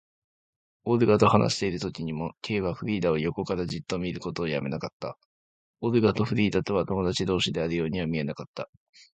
[0.85, 5.15] オルガと話しているときにも、Ｋ はフリーダを横からじっと見ることをやめなかった。
[5.79, 8.67] オルガとフリーダとは友だち同士であるようには見えなかった。